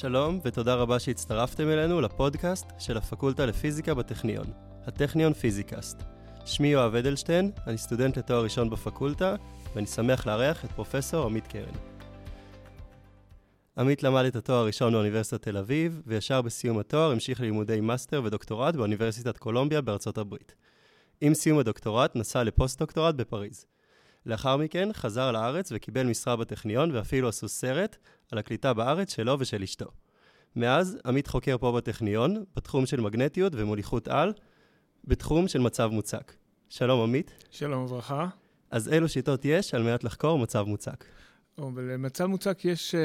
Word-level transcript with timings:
שלום 0.00 0.40
ותודה 0.44 0.74
רבה 0.74 0.98
שהצטרפתם 0.98 1.68
אלינו 1.68 2.00
לפודקאסט 2.00 2.66
של 2.78 2.96
הפקולטה 2.96 3.46
לפיזיקה 3.46 3.94
בטכניון, 3.94 4.46
הטכניון 4.86 5.32
פיזיקאסט. 5.32 6.02
שמי 6.44 6.68
יואב 6.68 6.94
אדלשטיין, 6.94 7.50
אני 7.66 7.78
סטודנט 7.78 8.18
לתואר 8.18 8.42
ראשון 8.44 8.70
בפקולטה, 8.70 9.36
ואני 9.74 9.86
שמח 9.86 10.26
לארח 10.26 10.64
את 10.64 10.72
פרופסור 10.72 11.26
עמית 11.26 11.46
קרן. 11.46 11.74
עמית 13.78 14.02
למד 14.02 14.24
את 14.24 14.36
התואר 14.36 14.58
הראשון 14.58 14.92
באוניברסיטת 14.92 15.42
תל 15.42 15.56
אביב, 15.56 16.02
וישר 16.06 16.42
בסיום 16.42 16.78
התואר 16.78 17.10
המשיך 17.10 17.40
ללימודי 17.40 17.80
מאסטר 17.80 18.22
ודוקטורט 18.24 18.74
באוניברסיטת 18.74 19.38
קולומביה 19.38 19.80
בארצות 19.80 20.18
הברית. 20.18 20.54
עם 21.20 21.34
סיום 21.34 21.58
הדוקטורט 21.58 22.16
נסע 22.16 22.44
לפוסט-דוקטורט 22.44 23.14
בפריז. 23.14 23.66
לאחר 24.26 24.56
מכן 24.56 24.92
חזר 24.92 25.32
לארץ 25.32 25.72
וקיבל 25.74 26.06
משרה 26.06 26.36
בטכניון 26.36 26.90
ואפילו 26.90 27.28
עשו 27.28 27.48
סרט 27.48 27.96
על 28.32 28.38
הקליטה 28.38 28.72
בארץ 28.72 29.14
שלו 29.14 29.36
ושל 29.40 29.62
אשתו. 29.62 29.86
מאז 30.56 30.98
עמית 31.06 31.26
חוקר 31.26 31.58
פה 31.58 31.72
בטכניון, 31.72 32.44
בתחום 32.56 32.86
של 32.86 33.00
מגנטיות 33.00 33.52
ומוליכות 33.56 34.08
על, 34.08 34.32
בתחום 35.04 35.48
של 35.48 35.58
מצב 35.58 35.88
מוצק. 35.92 36.32
שלום 36.68 37.00
עמית. 37.00 37.44
שלום 37.50 37.84
וברכה. 37.84 38.28
אז 38.70 38.92
אילו 38.92 39.08
שיטות 39.08 39.44
יש 39.44 39.74
על 39.74 39.82
מנת 39.82 40.04
לחקור 40.04 40.38
מצב 40.38 40.62
מוצק? 40.62 41.04
למצב 41.58 42.26
מוצק 42.26 42.64
יש 42.64 42.94
uh, 42.94 42.98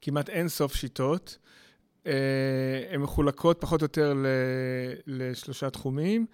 כמעט 0.00 0.28
אין 0.28 0.48
סוף 0.48 0.74
שיטות. 0.74 1.38
Uh, 2.04 2.08
הן 2.90 3.00
מחולקות 3.00 3.60
פחות 3.60 3.80
או 3.80 3.84
יותר 3.84 4.14
ל, 4.14 4.26
לשלושה 5.06 5.70
תחומים. 5.70 6.26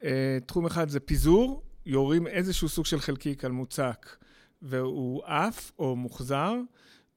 Uh, 0.00 0.04
תחום 0.46 0.66
אחד 0.66 0.88
זה 0.88 1.00
פיזור, 1.00 1.62
יורים 1.90 2.26
איזשהו 2.26 2.68
סוג 2.68 2.86
של 2.86 3.00
חלקיק 3.00 3.44
על 3.44 3.52
מוצק 3.52 4.16
והוא 4.62 5.24
עף 5.24 5.72
או 5.78 5.96
מוחזר, 5.96 6.54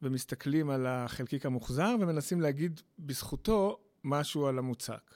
ומסתכלים 0.01 0.69
על 0.69 0.85
החלקיק 0.87 1.45
המוחזר 1.45 1.95
ומנסים 1.99 2.41
להגיד 2.41 2.81
בזכותו 2.99 3.79
משהו 4.03 4.47
על 4.47 4.57
המוצק. 4.57 5.15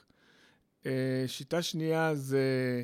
אה, 0.86 1.24
שיטה 1.26 1.62
שנייה 1.62 2.14
זה 2.14 2.82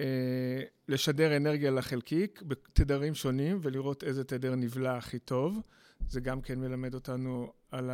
אה, 0.00 0.60
לשדר 0.88 1.36
אנרגיה 1.36 1.70
לחלקיק 1.70 2.42
בתדרים 2.42 3.14
שונים 3.14 3.58
ולראות 3.62 4.04
איזה 4.04 4.24
תדר 4.24 4.54
נבלע 4.54 4.96
הכי 4.96 5.18
טוב. 5.18 5.60
זה 6.08 6.20
גם 6.20 6.40
כן 6.40 6.60
מלמד 6.60 6.94
אותנו 6.94 7.52
על 7.70 7.90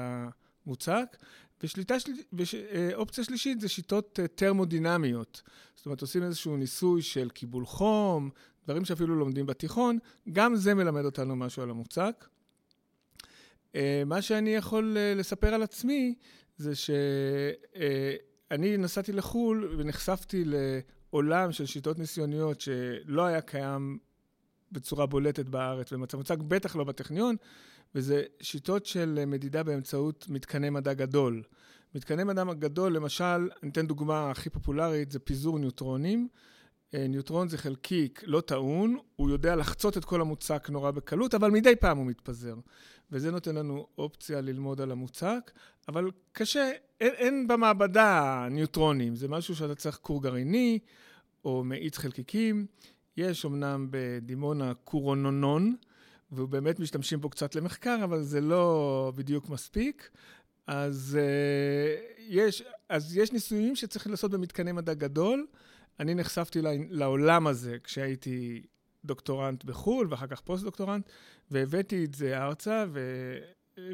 המוצק. 0.66 1.16
ושליטה 1.62 2.00
של... 2.00 2.12
ואופציה 2.32 3.22
אה, 3.22 3.26
שלישית 3.26 3.60
זה 3.60 3.68
שיטות 3.68 4.18
טרמודינמיות. 4.34 5.42
זאת 5.74 5.86
אומרת, 5.86 6.00
עושים 6.00 6.22
איזשהו 6.22 6.56
ניסוי 6.56 7.02
של 7.02 7.30
קיבול 7.30 7.66
חום, 7.66 8.30
דברים 8.64 8.84
שאפילו 8.84 9.14
לומדים 9.14 9.46
בתיכון, 9.46 9.98
גם 10.32 10.56
זה 10.56 10.74
מלמד 10.74 11.04
אותנו 11.04 11.36
משהו 11.36 11.62
על 11.62 11.70
המוצק. 11.70 12.28
מה 14.06 14.22
שאני 14.22 14.50
יכול 14.50 14.96
לספר 15.16 15.54
על 15.54 15.62
עצמי 15.62 16.14
זה 16.56 16.74
ש... 16.74 16.90
אני 18.50 18.76
נסעתי 18.76 19.12
לחו"ל 19.12 19.74
ונחשפתי 19.78 20.44
לעולם 20.46 21.52
של 21.52 21.66
שיטות 21.66 21.98
ניסיוניות 21.98 22.60
שלא 22.60 23.24
היה 23.24 23.40
קיים 23.40 23.98
בצורה 24.72 25.06
בולטת 25.06 25.48
בארץ, 25.48 25.92
ומצב 25.92 26.18
מוצג 26.18 26.36
בטח 26.48 26.76
לא 26.76 26.84
בטכניון, 26.84 27.36
וזה 27.94 28.22
שיטות 28.40 28.86
של 28.86 29.24
מדידה 29.26 29.62
באמצעות 29.62 30.26
מתקני 30.28 30.70
מדע 30.70 30.92
גדול. 30.92 31.42
מתקני 31.94 32.24
מדע 32.24 32.44
גדול, 32.44 32.92
למשל, 32.92 33.48
אני 33.62 33.70
אתן 33.70 33.86
דוגמה 33.86 34.30
הכי 34.30 34.50
פופולרית, 34.50 35.12
זה 35.12 35.18
פיזור 35.18 35.58
ניוטרונים. 35.58 36.28
אה, 36.94 37.06
ניוטרון 37.08 37.48
זה 37.48 37.58
חלקיק 37.58 38.22
לא 38.26 38.40
טעון, 38.40 38.96
הוא 39.16 39.30
יודע 39.30 39.56
לחצות 39.56 39.96
את 39.96 40.04
כל 40.04 40.20
המוצק 40.20 40.68
נורא 40.70 40.90
בקלות, 40.90 41.34
אבל 41.34 41.50
מדי 41.50 41.76
פעם 41.76 41.98
הוא 41.98 42.06
מתפזר. 42.06 42.54
וזה 43.10 43.30
נותן 43.30 43.54
לנו 43.54 43.86
אופציה 43.98 44.40
ללמוד 44.40 44.80
על 44.80 44.90
המוצק, 44.90 45.50
אבל 45.88 46.10
קשה, 46.32 46.70
אין, 47.00 47.12
אין 47.14 47.48
במעבדה 47.48 48.46
ניוטרונים, 48.50 49.16
זה 49.16 49.28
משהו 49.28 49.56
שאתה 49.56 49.74
צריך 49.74 49.98
כור 50.02 50.22
גרעיני 50.22 50.78
או 51.44 51.64
מאיץ 51.64 51.98
חלקיקים. 51.98 52.66
יש 53.16 53.44
אמנם 53.46 53.86
בדימונה 53.90 54.74
קורונונון, 54.74 55.76
ובאמת 56.32 56.80
משתמשים 56.80 57.20
פה 57.20 57.28
קצת 57.28 57.54
למחקר, 57.54 58.00
אבל 58.04 58.22
זה 58.22 58.40
לא 58.40 59.12
בדיוק 59.16 59.48
מספיק. 59.48 60.10
אז, 60.66 61.18
uh, 61.18 62.20
יש, 62.28 62.62
אז 62.88 63.16
יש 63.16 63.32
ניסויים 63.32 63.76
שצריך 63.76 64.06
לעשות 64.06 64.30
במתקני 64.30 64.72
מדע 64.72 64.94
גדול. 64.94 65.46
אני 66.00 66.14
נחשפתי 66.14 66.58
לעולם 66.90 67.46
הזה 67.46 67.76
כשהייתי 67.84 68.62
דוקטורנט 69.04 69.64
בחו"ל, 69.64 70.06
ואחר 70.10 70.26
כך 70.26 70.40
פוסט-דוקטורנט, 70.40 71.08
והבאתי 71.50 72.04
את 72.04 72.14
זה 72.14 72.42
ארצה, 72.42 72.84
ו... 72.88 73.00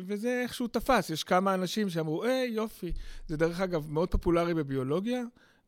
וזה 0.07 0.41
איכשהו 0.43 0.69
תפס. 0.69 1.11
יש 1.11 1.25
כמה 1.25 1.55
אנשים 1.55 1.91
שאמרו, 1.91 2.25
היי, 2.25 2.51
יופי. 2.51 2.93
זה 3.27 3.37
דרך 3.37 3.61
אגב 3.61 3.91
מאוד 3.91 4.11
פופולרי 4.11 4.55
בביולוגיה, 4.55 5.23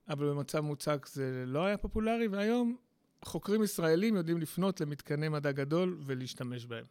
אבל 0.08 0.30
במצב 0.30 0.60
מוצק 0.60 1.06
זה 1.12 1.44
לא 1.46 1.64
היה 1.64 1.76
פופולרי, 1.76 2.28
והיום 2.28 2.76
חוקרים 3.24 3.62
ישראלים 3.62 4.16
יודעים 4.16 4.38
לפנות 4.38 4.80
למתקני 4.80 5.28
מדע 5.28 5.52
גדול 5.52 5.98
ולהשתמש 6.06 6.66
בהם. 6.66 6.84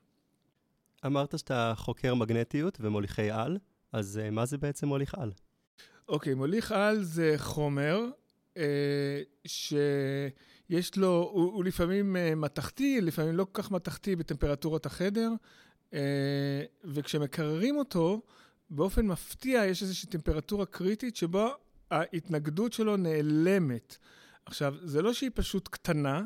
אמרת 1.05 1.39
שאתה 1.39 1.73
חוקר 1.75 2.15
מגנטיות 2.15 2.77
ומוליכי 2.81 3.31
על, 3.31 3.57
אז 3.91 4.21
uh, 4.23 4.31
מה 4.31 4.45
זה 4.45 4.57
בעצם 4.57 4.87
מוליך 4.87 5.15
על? 5.15 5.31
אוקיי, 6.07 6.33
okay, 6.33 6.35
מוליך 6.35 6.71
על 6.71 7.03
זה 7.03 7.33
חומר 7.37 7.99
uh, 8.53 8.57
שיש 9.45 10.97
לו, 10.97 11.29
הוא, 11.33 11.53
הוא 11.53 11.63
לפעמים 11.63 12.15
uh, 12.15 12.35
מתכתי, 12.35 13.01
לפעמים 13.01 13.35
לא 13.35 13.45
כל 13.51 13.61
כך 13.61 13.71
מתכתי 13.71 14.15
בטמפרטורות 14.15 14.85
החדר, 14.85 15.31
uh, 15.91 15.95
וכשמקררים 16.83 17.77
אותו, 17.77 18.21
באופן 18.69 19.07
מפתיע 19.07 19.65
יש 19.65 19.81
איזושהי 19.81 20.09
טמפרטורה 20.09 20.65
קריטית 20.65 21.15
שבה 21.15 21.49
ההתנגדות 21.91 22.73
שלו 22.73 22.97
נעלמת. 22.97 23.97
עכשיו, 24.45 24.75
זה 24.81 25.01
לא 25.01 25.13
שהיא 25.13 25.31
פשוט 25.33 25.67
קטנה, 25.67 26.21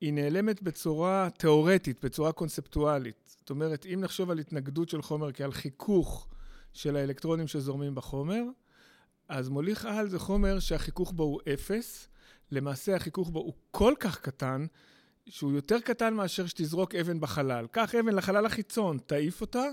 היא 0.00 0.12
נעלמת 0.12 0.62
בצורה 0.62 1.28
תיאורטית, 1.38 2.04
בצורה 2.04 2.32
קונספטואלית. 2.32 3.34
זאת 3.38 3.50
אומרת, 3.50 3.86
אם 3.86 4.00
נחשוב 4.00 4.30
על 4.30 4.38
התנגדות 4.38 4.88
של 4.88 5.02
חומר 5.02 5.32
כעל 5.32 5.52
חיכוך 5.52 6.28
של 6.72 6.96
האלקטרונים 6.96 7.48
שזורמים 7.48 7.94
בחומר, 7.94 8.42
אז 9.28 9.48
מוליך 9.48 9.84
על 9.84 10.08
זה 10.08 10.18
חומר 10.18 10.58
שהחיכוך 10.58 11.12
בו 11.12 11.22
הוא 11.22 11.40
אפס. 11.54 12.08
למעשה 12.50 12.96
החיכוך 12.96 13.30
בו 13.30 13.38
הוא 13.38 13.54
כל 13.70 13.94
כך 14.00 14.20
קטן, 14.20 14.66
שהוא 15.26 15.52
יותר 15.52 15.80
קטן 15.80 16.14
מאשר 16.14 16.46
שתזרוק 16.46 16.94
אבן 16.94 17.20
בחלל. 17.20 17.66
קח 17.70 17.94
אבן 17.94 18.14
לחלל 18.14 18.46
החיצון, 18.46 18.98
תעיף 19.06 19.40
אותה, 19.40 19.64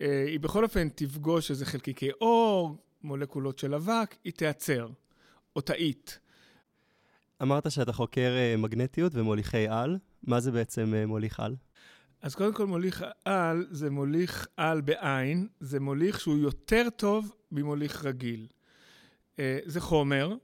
אה, 0.00 0.24
היא 0.26 0.40
בכל 0.40 0.64
אופן 0.64 0.88
תפגוש 0.88 1.50
איזה 1.50 1.66
חלקיקי 1.66 2.10
אור, 2.20 2.76
מולקולות 3.02 3.58
של 3.58 3.74
אבק, 3.74 4.14
היא 4.24 4.32
תיעצר, 4.32 4.88
או 5.56 5.60
תאית. 5.60 6.18
אמרת 7.42 7.70
שאתה 7.70 7.92
חוקר 7.92 8.30
אה, 8.36 8.56
מגנטיות 8.56 9.12
ומוליכי 9.14 9.68
על. 9.68 9.98
מה 10.22 10.40
זה 10.40 10.52
בעצם 10.52 10.94
אה, 10.94 11.06
מוליך 11.06 11.40
על? 11.40 11.56
אז 12.22 12.34
קודם 12.34 12.52
כל 12.52 12.66
מוליך 12.66 13.04
על 13.24 13.66
זה 13.70 13.90
מוליך 13.90 14.46
על 14.56 14.80
בעין, 14.80 15.48
זה 15.60 15.80
מוליך 15.80 16.20
שהוא 16.20 16.38
יותר 16.38 16.88
טוב 16.96 17.32
ממוליך 17.52 18.04
רגיל. 18.04 18.46
אה, 19.38 19.58
זה 19.64 19.80
חומר, 19.80 20.34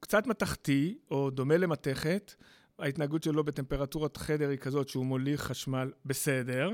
קצת 0.00 0.26
מתכתי, 0.26 0.98
או 1.10 1.30
דומה 1.30 1.56
למתכת, 1.56 2.34
ההתנהגות 2.78 3.22
שלו 3.22 3.44
בטמפרטורת 3.44 4.16
חדר 4.16 4.48
היא 4.48 4.58
כזאת 4.58 4.88
שהוא 4.88 5.06
מוליך 5.06 5.40
חשמל 5.40 5.92
בסדר, 6.04 6.70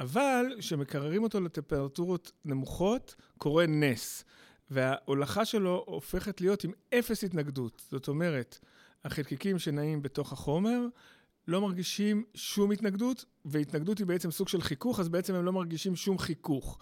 אבל 0.00 0.46
כשמקררים 0.58 1.22
אותו 1.22 1.40
לטמפרטורות 1.40 2.32
נמוכות, 2.44 3.14
קורה 3.38 3.66
נס. 3.66 4.24
וההולכה 4.70 5.44
שלו 5.44 5.84
הופכת 5.86 6.40
להיות 6.40 6.64
עם 6.64 6.72
אפס 6.94 7.24
התנגדות. 7.24 7.82
זאת 7.90 8.08
אומרת, 8.08 8.58
החלקיקים 9.06 9.58
שנעים 9.58 10.02
בתוך 10.02 10.32
החומר 10.32 10.86
לא 11.48 11.60
מרגישים 11.60 12.24
שום 12.34 12.70
התנגדות, 12.70 13.24
והתנגדות 13.44 13.98
היא 13.98 14.06
בעצם 14.06 14.30
סוג 14.30 14.48
של 14.48 14.60
חיכוך, 14.60 15.00
אז 15.00 15.08
בעצם 15.08 15.34
הם 15.34 15.44
לא 15.44 15.52
מרגישים 15.52 15.96
שום 15.96 16.18
חיכוך. 16.18 16.78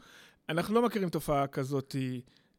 אנחנו 0.48 0.74
לא 0.74 0.82
מכירים 0.82 1.08
תופעה 1.08 1.46
כזאת 1.46 1.96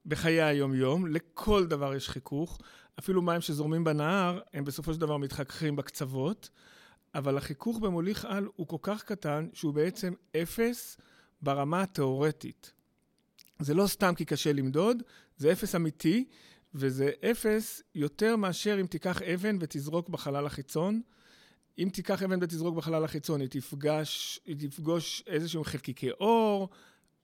בחיי 0.06 0.41
היום-יום, 0.41 1.07
לכל 1.07 1.65
דבר 1.65 1.95
יש 1.95 2.09
חיכוך. 2.09 2.59
אפילו 3.00 3.21
מים 3.21 3.41
שזורמים 3.41 3.83
בנהר, 3.83 4.39
הם 4.53 4.63
בסופו 4.63 4.94
של 4.94 5.00
דבר 5.00 5.17
מתחככים 5.17 5.75
בקצוות, 5.75 6.50
אבל 7.15 7.38
החיכוך 7.38 7.79
במוליך 7.79 8.25
על 8.25 8.47
הוא 8.56 8.68
כל 8.68 8.77
כך 8.81 9.03
קטן, 9.03 9.47
שהוא 9.53 9.73
בעצם 9.73 10.13
אפס 10.41 10.97
ברמה 11.41 11.81
התיאורטית. 11.81 12.73
זה 13.59 13.73
לא 13.73 13.88
סתם 13.88 14.15
כי 14.15 14.25
קשה 14.25 14.53
למדוד, 14.53 15.03
זה 15.38 15.51
אפס 15.51 15.75
אמיתי, 15.75 16.25
וזה 16.75 17.12
אפס 17.31 17.81
יותר 17.95 18.36
מאשר 18.36 18.77
אם 18.81 18.86
תיקח 18.86 19.22
אבן 19.22 19.57
ותזרוק 19.60 20.10
בחלל 20.10 20.45
החיצון. 20.45 21.01
אם 21.80 21.89
תיקח 21.94 22.24
אבן 22.24 22.39
ותזרוק 22.42 22.75
בחלל 22.75 23.04
החיצון, 23.04 23.42
היא 23.42 23.50
תפגש, 23.50 24.39
היא 24.45 24.69
תפגוש 24.69 25.24
איזשהם 25.27 25.63
חלקיקי 25.63 26.12
אור, 26.12 26.69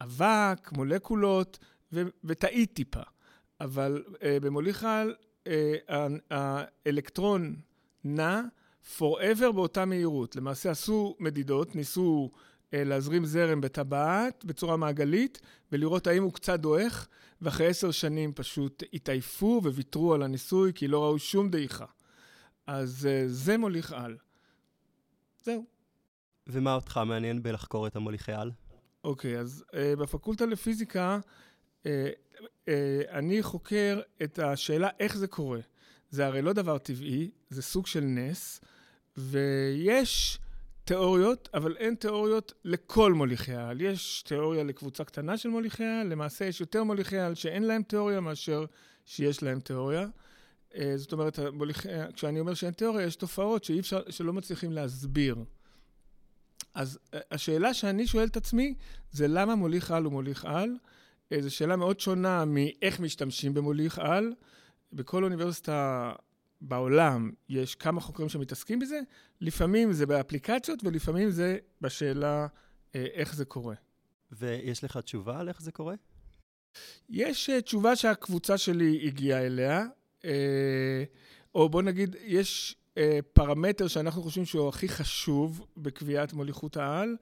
אבק, 0.01 0.71
מולקולות, 0.71 1.59
ו- 1.93 2.01
ותעיד 2.23 2.69
טיפה. 2.73 3.01
אבל 3.61 4.03
uh, 4.07 4.17
במוליך 4.41 4.83
על, 4.83 5.15
uh, 5.45 5.49
האלקטרון 6.29 7.55
נע 8.03 8.41
forever 8.97 9.51
באותה 9.55 9.85
מהירות. 9.85 10.35
למעשה 10.35 10.71
עשו 10.71 11.15
מדידות, 11.19 11.75
ניסו 11.75 12.31
אה, 12.33 12.39
להזרים 12.73 13.25
זרם 13.25 13.61
בטבעת 13.61 14.45
בצורה 14.45 14.77
מעגלית, 14.77 15.41
ולראות 15.71 16.07
האם 16.07 16.23
הוא 16.23 16.33
קצת 16.33 16.59
דועך, 16.59 17.07
ואחרי 17.41 17.67
עשר 17.67 17.91
שנים 17.91 18.33
פשוט 18.33 18.83
התעייפו 18.93 19.61
וויתרו 19.63 20.13
על 20.13 20.23
הניסוי, 20.23 20.73
כי 20.73 20.87
לא 20.87 21.03
ראו 21.03 21.19
שום 21.19 21.49
דעיכה. 21.49 21.85
אז 22.67 23.07
אה, 23.11 23.23
זה 23.27 23.57
מוליך 23.57 23.91
על. 23.91 24.17
זהו. 25.43 25.65
ומה 26.47 26.75
אותך 26.75 26.99
מעניין 27.05 27.43
בלחקור 27.43 27.87
את 27.87 27.95
המוליכי 27.95 28.31
על? 28.31 28.51
אוקיי, 29.03 29.39
אז 29.39 29.63
uh, 29.71 29.99
בפקולטה 29.99 30.45
לפיזיקה, 30.45 31.19
uh, 31.83 31.85
uh, 31.85 32.69
אני 33.09 33.43
חוקר 33.43 34.01
את 34.23 34.39
השאלה 34.39 34.89
איך 34.99 35.17
זה 35.17 35.27
קורה. 35.27 35.59
זה 36.09 36.25
הרי 36.25 36.41
לא 36.41 36.53
דבר 36.53 36.77
טבעי, 36.77 37.31
זה 37.49 37.61
סוג 37.61 37.87
של 37.87 38.01
נס, 38.01 38.61
ויש 39.17 40.39
תיאוריות, 40.85 41.49
אבל 41.53 41.77
אין 41.77 41.95
תיאוריות 41.95 42.53
לכל 42.65 43.13
מוליכי 43.13 43.53
העל. 43.53 43.81
יש 43.81 44.23
תיאוריה 44.27 44.63
לקבוצה 44.63 45.03
קטנה 45.03 45.37
של 45.37 45.49
מוליכי 45.49 45.83
העל, 45.83 46.07
למעשה 46.07 46.45
יש 46.45 46.61
יותר 46.61 46.83
מוליכי 46.83 47.17
העל 47.17 47.35
שאין 47.35 47.63
להם 47.63 47.83
תיאוריה 47.83 48.19
מאשר 48.19 48.65
שיש 49.05 49.43
להם 49.43 49.59
תיאוריה. 49.59 50.07
אה, 50.75 50.93
זאת 50.95 51.13
אומרת, 51.13 51.39
מוליכי, 51.39 51.89
כשאני 52.13 52.39
אומר 52.39 52.53
שאין 52.53 52.73
תיאוריה, 52.73 53.05
יש 53.05 53.15
תופעות 53.15 53.63
שאי 53.63 53.79
אפשר, 53.79 54.01
שלא 54.09 54.33
מצליחים 54.33 54.71
להסביר. 54.71 55.35
אז 56.73 56.99
אה, 57.13 57.19
השאלה 57.31 57.73
שאני 57.73 58.07
שואל 58.07 58.27
את 58.27 58.37
עצמי, 58.37 58.75
זה 59.11 59.27
למה 59.27 59.55
מוליך 59.55 59.91
על 59.91 60.03
הוא 60.03 60.11
מוליך 60.11 60.45
על? 60.45 60.75
אה, 61.31 61.41
זו 61.41 61.55
שאלה 61.55 61.75
מאוד 61.75 61.99
שונה 61.99 62.45
מאיך 62.45 62.99
משתמשים 62.99 63.53
במוליך 63.53 63.99
על. 63.99 64.33
בכל 64.93 65.23
אוניברסיטה 65.23 66.11
בעולם 66.61 67.31
יש 67.49 67.75
כמה 67.75 68.01
חוקרים 68.01 68.29
שמתעסקים 68.29 68.79
בזה, 68.79 68.99
לפעמים 69.41 69.93
זה 69.93 70.05
באפליקציות 70.05 70.83
ולפעמים 70.83 71.29
זה 71.29 71.57
בשאלה 71.81 72.47
אה, 72.95 73.05
איך 73.13 73.35
זה 73.35 73.45
קורה. 73.45 73.75
ויש 74.31 74.83
לך 74.83 74.97
תשובה 74.97 75.39
על 75.39 75.49
איך 75.49 75.61
זה 75.61 75.71
קורה? 75.71 75.95
יש 77.09 77.49
uh, 77.49 77.61
תשובה 77.61 77.95
שהקבוצה 77.95 78.57
שלי 78.57 79.01
הגיעה 79.07 79.45
אליה, 79.45 79.85
uh, 80.21 80.25
או 81.55 81.69
בוא 81.69 81.81
נגיד, 81.81 82.15
יש 82.23 82.75
uh, 82.95 82.99
פרמטר 83.33 83.87
שאנחנו 83.87 84.21
חושבים 84.21 84.45
שהוא 84.45 84.69
הכי 84.69 84.89
חשוב 84.89 85.65
בקביעת 85.77 86.33
מוליכות 86.33 86.77
העל. 86.77 87.15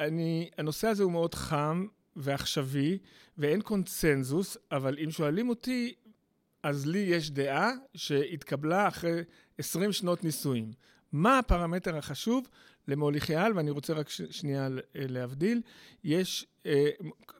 אני, 0.00 0.50
הנושא 0.58 0.88
הזה 0.88 1.02
הוא 1.02 1.12
מאוד 1.12 1.34
חם 1.34 1.86
ועכשווי, 2.16 2.98
ואין 3.38 3.60
קונצנזוס, 3.60 4.56
אבל 4.72 4.96
אם 5.04 5.10
שואלים 5.10 5.48
אותי, 5.48 5.94
אז 6.64 6.86
לי 6.86 6.98
יש 6.98 7.30
דעה 7.30 7.70
שהתקבלה 7.94 8.88
אחרי 8.88 9.20
20 9.58 9.92
שנות 9.92 10.24
ניסויים. 10.24 10.72
מה 11.12 11.38
הפרמטר 11.38 11.96
החשוב 11.96 12.48
למוליכי 12.88 13.34
על, 13.34 13.56
ואני 13.56 13.70
רוצה 13.70 13.92
רק 13.92 14.08
ש- 14.08 14.22
שנייה 14.30 14.68
להבדיל, 14.94 15.62
יש 16.04 16.46
אה, 16.66 16.90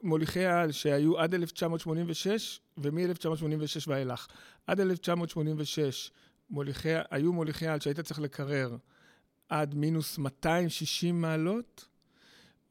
מוליכי 0.03 0.45
על 0.45 0.71
שהיו 0.71 1.19
עד 1.19 1.33
1986 1.33 2.61
ומ-1986 2.77 3.87
ואילך. 3.87 4.27
עד 4.67 4.79
1986 4.79 6.11
מוליכי, 6.49 6.89
היו 7.11 7.33
מוליכי 7.33 7.67
על 7.67 7.79
שהיית 7.79 7.99
צריך 7.99 8.19
לקרר 8.19 8.77
עד 9.49 9.75
מינוס 9.75 10.17
260 10.17 11.21
מעלות, 11.21 11.85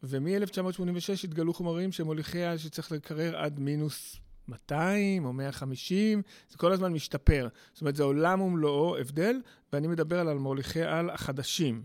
ומ-1986 0.03 1.25
התגלו 1.25 1.55
חומרים 1.55 1.93
שמוליכי 1.93 2.43
על 2.43 2.59
שצריך 2.59 2.93
לקרר 2.93 3.37
עד 3.37 3.61
מינוס 3.61 4.17
200 4.49 5.25
או 5.25 5.33
150, 5.33 6.23
זה 6.51 6.59
כל 6.59 6.73
הזמן 6.73 6.93
משתפר. 6.93 7.49
זאת 7.73 7.81
אומרת, 7.81 7.97
זה 7.97 8.03
עולם 8.03 8.41
ומלואו 8.41 8.97
הבדל, 8.97 9.37
ואני 9.73 9.87
מדבר 9.87 10.21
על 10.21 10.39
מוליכי 10.39 10.83
על 10.83 11.11
החדשים. 11.11 11.85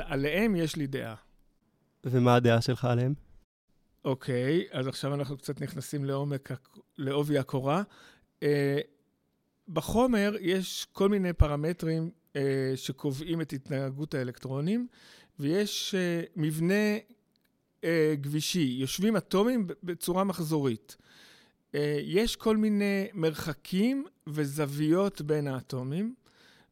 עליהם 0.00 0.56
יש 0.56 0.76
לי 0.76 0.86
דעה. 0.86 1.14
ומה 2.04 2.34
הדעה 2.34 2.60
שלך 2.60 2.84
עליהם? 2.84 3.14
אוקיי, 4.04 4.66
אז 4.72 4.86
עכשיו 4.86 5.14
אנחנו 5.14 5.38
קצת 5.38 5.60
נכנסים 5.60 6.04
לעומק, 6.04 6.50
לעובי 6.98 7.38
הקורה. 7.38 7.82
Uh, 8.40 8.44
בחומר 9.68 10.32
יש 10.40 10.86
כל 10.92 11.08
מיני 11.08 11.32
פרמטרים 11.32 12.10
uh, 12.32 12.36
שקובעים 12.74 13.40
את 13.40 13.52
התנהגות 13.52 14.14
האלקטרונים, 14.14 14.88
ויש 15.38 15.94
uh, 15.94 16.30
מבנה 16.36 16.96
uh, 17.80 17.84
גבישי, 18.14 18.76
יושבים 18.80 19.16
אטומים 19.16 19.66
בצורה 19.82 20.24
מחזורית. 20.24 20.96
אה, 21.00 21.06
יש 22.02 22.36
כל 22.36 22.56
מיני 22.56 23.08
מרחקים 23.14 24.04
וזוויות 24.26 25.20
בין 25.22 25.46
האטומים, 25.46 26.14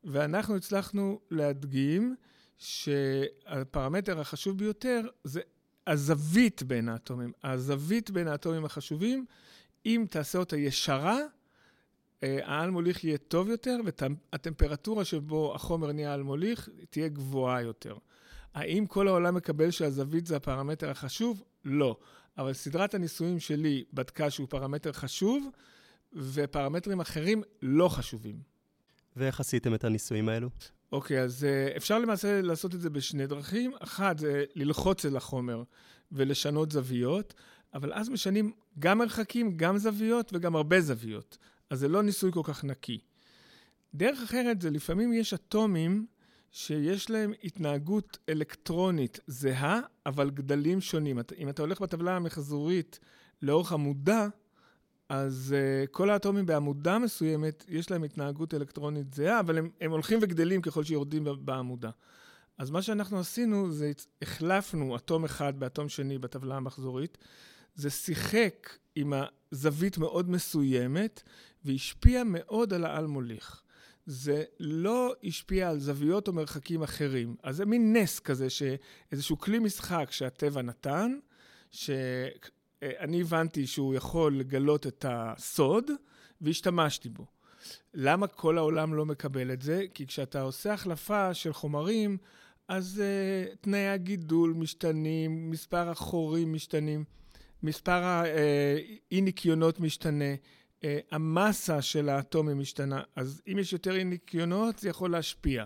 ואנחנו 0.04 0.56
הצלחנו 0.56 1.20
להדגים 1.30 2.16
שהפרמטר 2.58 4.20
החשוב 4.20 4.58
ביותר 4.58 5.06
זה 5.24 5.40
הזווית 5.86 6.62
בין 6.62 6.88
האטומים. 6.88 7.32
הזווית 7.44 8.10
בין 8.10 8.28
האטומים 8.28 8.64
החשובים, 8.64 9.24
אם 9.86 10.04
תעשה 10.10 10.38
אותה 10.38 10.56
ישרה, 10.56 11.18
אה, 12.22 12.38
העל 12.42 12.70
מוליך 12.70 13.04
יהיה 13.04 13.18
טוב 13.18 13.48
יותר, 13.48 13.78
והטמפרטורה 13.84 15.04
שבו 15.04 15.54
החומר 15.54 15.92
נהיה 15.92 16.14
על 16.14 16.22
מוליך 16.22 16.68
תהיה 16.90 17.08
גבוהה 17.08 17.62
יותר. 17.62 17.96
האם 18.54 18.86
כל 18.86 19.08
העולם 19.08 19.34
מקבל 19.34 19.70
שהזווית 19.70 20.26
זה 20.26 20.36
הפרמטר 20.36 20.90
החשוב? 20.90 21.42
לא. 21.64 21.96
אבל 22.38 22.52
סדרת 22.52 22.94
הניסויים 22.94 23.40
שלי 23.40 23.84
בדקה 23.92 24.30
שהוא 24.30 24.46
פרמטר 24.50 24.92
חשוב, 24.92 25.48
ופרמטרים 26.12 27.00
אחרים 27.00 27.42
לא 27.62 27.88
חשובים. 27.88 28.40
ואיך 29.16 29.40
עשיתם 29.40 29.74
את 29.74 29.84
הניסויים 29.84 30.28
האלו? 30.28 30.48
אוקיי, 30.92 31.22
אז 31.22 31.44
uh, 31.44 31.76
אפשר 31.76 31.98
למעשה 31.98 32.42
לעשות 32.42 32.74
את 32.74 32.80
זה 32.80 32.90
בשני 32.90 33.26
דרכים. 33.26 33.72
אחת 33.80 34.18
זה 34.18 34.44
ללחוץ 34.54 35.06
אל 35.06 35.16
החומר 35.16 35.62
ולשנות 36.12 36.70
זוויות, 36.70 37.34
אבל 37.74 37.92
אז 37.92 38.08
משנים 38.08 38.52
גם 38.78 38.98
מרחקים, 38.98 39.56
גם 39.56 39.78
זוויות 39.78 40.30
וגם 40.32 40.56
הרבה 40.56 40.80
זוויות. 40.80 41.38
אז 41.70 41.78
זה 41.78 41.88
לא 41.88 42.02
ניסוי 42.02 42.32
כל 42.32 42.42
כך 42.44 42.64
נקי. 42.64 42.98
דרך 43.94 44.22
אחרת 44.22 44.60
זה 44.60 44.70
לפעמים 44.70 45.12
יש 45.12 45.34
אטומים 45.34 46.06
שיש 46.52 47.10
להם 47.10 47.32
התנהגות 47.44 48.18
אלקטרונית 48.28 49.20
זהה, 49.26 49.80
אבל 50.06 50.30
גדלים 50.30 50.80
שונים. 50.80 51.18
אם 51.38 51.48
אתה 51.48 51.62
הולך 51.62 51.80
בטבלה 51.80 52.16
המחזורית 52.16 52.98
לאורך 53.42 53.72
עמודה, 53.72 54.28
אז 55.08 55.54
uh, 55.54 55.86
כל 55.90 56.10
האטומים 56.10 56.46
בעמודה 56.46 56.98
מסוימת, 56.98 57.64
יש 57.68 57.90
להם 57.90 58.02
התנהגות 58.04 58.54
אלקטרונית 58.54 59.14
זהה, 59.14 59.40
אבל 59.40 59.58
הם, 59.58 59.70
הם 59.80 59.90
הולכים 59.90 60.18
וגדלים 60.22 60.62
ככל 60.62 60.84
שיורדים 60.84 61.26
בעמודה. 61.40 61.90
אז 62.58 62.70
מה 62.70 62.82
שאנחנו 62.82 63.18
עשינו 63.18 63.72
זה 63.72 63.92
החלפנו 64.22 64.96
אטום 64.96 65.24
אחד 65.24 65.60
באטום 65.60 65.88
שני 65.88 66.18
בטבלה 66.18 66.56
המחזורית, 66.56 67.18
זה 67.74 67.90
שיחק 67.90 68.78
עם 68.94 69.12
הזווית 69.52 69.98
מאוד 69.98 70.30
מסוימת 70.30 71.22
והשפיע 71.64 72.22
מאוד 72.26 72.72
על 72.72 72.84
העל 72.84 73.06
מוליך. 73.06 73.62
זה 74.06 74.44
לא 74.60 75.14
השפיע 75.24 75.70
על 75.70 75.78
זוויות 75.78 76.28
או 76.28 76.32
מרחקים 76.32 76.82
אחרים. 76.82 77.36
אז 77.42 77.56
זה 77.56 77.66
מין 77.66 77.96
נס 77.96 78.20
כזה, 78.20 78.50
שאיזשהו 78.50 79.38
כלי 79.38 79.58
משחק 79.58 80.08
שהטבע 80.10 80.62
נתן, 80.62 81.18
שאני 81.70 83.20
הבנתי 83.20 83.66
שהוא 83.66 83.94
יכול 83.94 84.38
לגלות 84.38 84.86
את 84.86 85.04
הסוד, 85.08 85.90
והשתמשתי 86.40 87.08
בו. 87.08 87.26
למה 87.94 88.26
כל 88.26 88.58
העולם 88.58 88.94
לא 88.94 89.06
מקבל 89.06 89.52
את 89.52 89.62
זה? 89.62 89.84
כי 89.94 90.06
כשאתה 90.06 90.40
עושה 90.40 90.72
החלפה 90.72 91.34
של 91.34 91.52
חומרים, 91.52 92.16
אז 92.68 93.02
uh, 93.02 93.56
תנאי 93.60 93.88
הגידול 93.88 94.54
משתנים, 94.56 95.50
מספר 95.50 95.88
החורים 95.88 96.52
משתנים, 96.52 97.04
מספר 97.62 98.04
האי-ניקיונות 98.04 99.80
משתנה. 99.80 100.34
Uh, 100.86 101.06
המסה 101.10 101.82
של 101.82 102.08
האטומים 102.08 102.58
משתנה. 102.58 103.02
אז 103.16 103.42
אם 103.52 103.58
יש 103.58 103.72
יותר 103.72 104.04
ניקיונות, 104.04 104.78
זה 104.78 104.88
יכול 104.88 105.10
להשפיע. 105.10 105.64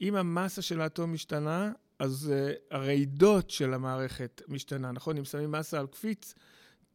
אם 0.00 0.14
המסה 0.14 0.62
של 0.62 0.80
האטום 0.80 1.12
משתנה, 1.12 1.72
אז 1.98 2.32
uh, 2.32 2.74
הרעידות 2.74 3.50
של 3.50 3.74
המערכת 3.74 4.42
משתנה, 4.48 4.92
נכון? 4.92 5.16
אם 5.16 5.24
שמים 5.24 5.52
מסה 5.52 5.80
על 5.80 5.86
קפיץ, 5.86 6.34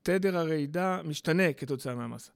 תדר 0.04 0.38
הרעידה 0.38 1.02
משתנה 1.04 1.54
כתוצאה 1.54 1.96
מהמסה. 1.96 2.32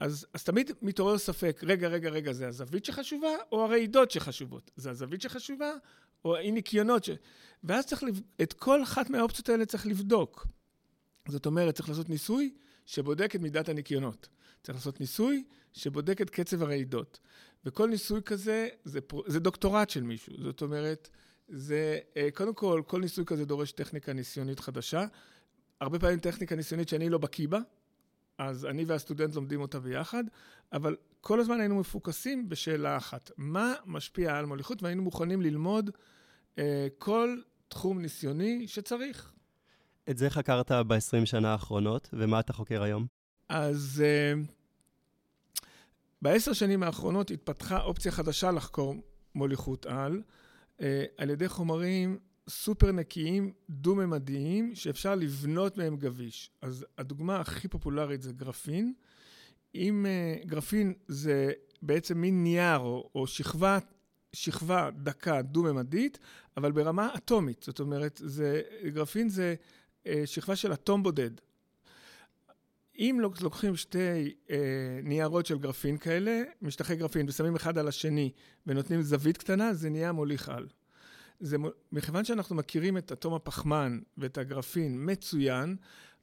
אז, 0.00 0.26
אז 0.32 0.44
תמיד 0.44 0.70
מתעורר 0.82 1.18
ספק, 1.18 1.60
רגע, 1.62 1.88
רגע, 1.88 2.08
רגע, 2.08 2.32
זה 2.32 2.48
הזווית 2.48 2.84
שחשובה 2.84 3.28
או 3.52 3.64
הרעידות 3.64 4.10
שחשובות? 4.10 4.70
זה 4.76 4.90
הזווית 4.90 5.20
שחשובה 5.20 5.72
או 6.24 6.36
האי 6.36 6.50
ניקיונות 6.50 7.04
ש... 7.04 7.10
ואז 7.64 7.86
צריך, 7.86 8.02
לב... 8.02 8.20
את 8.42 8.52
כל 8.52 8.82
אחת 8.82 9.10
מהאופציות 9.10 9.48
האלה 9.48 9.66
צריך 9.66 9.86
לבדוק. 9.86 10.46
זאת 11.28 11.46
אומרת, 11.46 11.74
צריך 11.74 11.88
לעשות 11.88 12.08
ניסוי 12.08 12.54
שבודק 12.86 13.36
את 13.36 13.40
מידת 13.40 13.68
הניקיונות. 13.68 14.28
צריך 14.66 14.78
לעשות 14.78 15.00
ניסוי 15.00 15.44
שבודק 15.72 16.20
את 16.20 16.30
קצב 16.30 16.62
הרעידות. 16.62 17.20
וכל 17.64 17.88
ניסוי 17.88 18.22
כזה 18.22 18.68
זה, 18.84 19.00
זה 19.26 19.40
דוקטורט 19.40 19.90
של 19.90 20.02
מישהו. 20.02 20.34
זאת 20.42 20.62
אומרת, 20.62 21.08
זה, 21.48 21.98
אה, 22.16 22.28
קודם 22.34 22.54
כל, 22.54 22.82
כל 22.86 23.00
ניסוי 23.00 23.24
כזה 23.24 23.44
דורש 23.44 23.72
טכניקה 23.72 24.12
ניסיונית 24.12 24.60
חדשה. 24.60 25.06
הרבה 25.80 25.98
פעמים 25.98 26.18
טכניקה 26.18 26.56
ניסיונית 26.56 26.88
שאני 26.88 27.08
לא 27.08 27.18
בקיא 27.18 27.48
בה, 27.48 27.58
אז 28.38 28.64
אני 28.64 28.84
והסטודנט 28.84 29.34
לומדים 29.34 29.60
אותה 29.60 29.80
ביחד, 29.80 30.24
אבל 30.72 30.96
כל 31.20 31.40
הזמן 31.40 31.60
היינו 31.60 31.80
מפוקסים 31.80 32.48
בשאלה 32.48 32.96
אחת, 32.96 33.30
מה 33.36 33.74
משפיע 33.84 34.36
על 34.36 34.46
מוליכות, 34.46 34.82
והיינו 34.82 35.02
מוכנים 35.02 35.42
ללמוד 35.42 35.90
uh, 36.54 36.58
כל 36.98 37.36
תחום 37.68 38.02
ניסיוני 38.02 38.68
שצריך. 38.68 39.32
את 40.10 40.18
זה 40.18 40.30
חקרת 40.30 40.72
ב-20 40.72 41.26
שנה 41.26 41.52
האחרונות, 41.52 42.08
ומה 42.12 42.40
אתה 42.40 42.52
חוקר 42.52 42.82
היום? 42.82 43.15
אז 43.48 44.02
uh, 44.04 44.48
בעשר 46.22 46.52
שנים 46.52 46.82
האחרונות 46.82 47.30
התפתחה 47.30 47.82
אופציה 47.82 48.12
חדשה 48.12 48.50
לחקור 48.50 48.94
מוליכות 49.34 49.86
על, 49.86 50.22
uh, 50.78 50.82
על 51.16 51.30
ידי 51.30 51.48
חומרים 51.48 52.18
סופר 52.48 52.92
נקיים, 52.92 53.52
דו-ממדיים, 53.70 54.74
שאפשר 54.74 55.14
לבנות 55.14 55.78
מהם 55.78 55.96
גביש. 55.96 56.50
אז 56.62 56.86
הדוגמה 56.98 57.40
הכי 57.40 57.68
פופולרית 57.68 58.22
זה 58.22 58.32
גרפין. 58.32 58.92
אם 59.74 60.06
uh, 60.06 60.46
גרפין 60.46 60.94
זה 61.08 61.52
בעצם 61.82 62.18
מין 62.18 62.42
נייר 62.42 62.78
או, 62.78 63.10
או 63.14 63.26
שכבה, 63.26 63.78
שכבה 64.32 64.90
דקה 65.02 65.42
דו-ממדית, 65.42 66.18
אבל 66.56 66.72
ברמה 66.72 67.14
אטומית. 67.16 67.62
זאת 67.62 67.80
אומרת, 67.80 68.20
זה, 68.24 68.62
גרפין 68.88 69.28
זה 69.28 69.54
uh, 70.04 70.08
שכבה 70.24 70.56
של 70.56 70.72
אטום 70.72 71.02
בודד. 71.02 71.30
אם 72.98 73.20
לוקחים 73.40 73.76
שתי 73.76 74.34
אה, 74.50 74.56
ניירות 75.02 75.46
של 75.46 75.58
גרפין 75.58 75.98
כאלה, 75.98 76.42
משטחי 76.62 76.96
גרפין, 76.96 77.28
ושמים 77.28 77.56
אחד 77.56 77.78
על 77.78 77.88
השני 77.88 78.30
ונותנים 78.66 79.02
זווית 79.02 79.36
קטנה, 79.36 79.74
זה 79.74 79.90
נהיה 79.90 80.12
מוליך 80.12 80.48
על. 80.48 80.66
זה, 81.40 81.56
מכיוון 81.92 82.24
שאנחנו 82.24 82.56
מכירים 82.56 82.98
את 82.98 83.12
אטום 83.12 83.34
הפחמן 83.34 84.00
ואת 84.18 84.38
הגרפין 84.38 85.10
מצוין, 85.10 85.76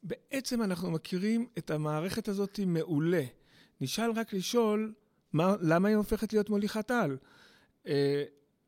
בעצם 0.04 0.62
אנחנו 0.62 0.92
מכירים 0.92 1.48
את 1.58 1.72
המערכת 1.72 2.28
הזאת 2.28 2.60
מעולה. 2.66 3.24
נשאל 3.82 4.12
רק 4.16 4.34
לשאול, 4.34 4.94
מה, 5.34 5.56
למה 5.62 5.88
היא 5.88 5.98
הופכת 5.98 6.34
להיות 6.34 6.50
מוליכת 6.50 6.92
על? 6.92 7.18
אה, 7.88 8.24